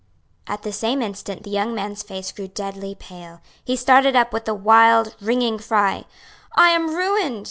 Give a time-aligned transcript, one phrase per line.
[0.47, 4.47] At the same instant the young man's face grew deadly pale, he started up with
[4.47, 6.05] a wild, ringing cry,
[6.55, 7.39] "I am ruined!"